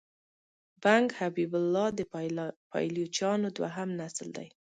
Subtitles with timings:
[0.83, 1.99] بنګ حبیب الله د
[2.71, 4.47] پایلوچانو دوهم نسل دی.